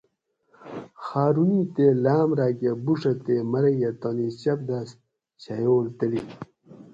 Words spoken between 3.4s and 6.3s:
مرگہ تانی چۤپدۤس چھیول تلی